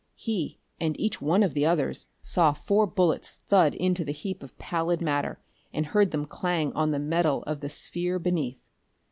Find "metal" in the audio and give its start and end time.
6.97-7.43